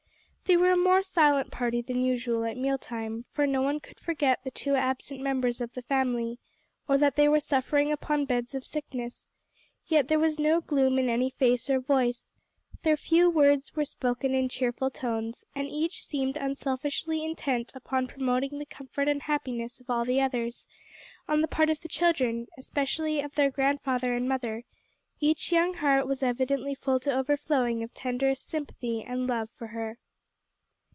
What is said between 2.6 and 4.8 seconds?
time, for no one could forget the two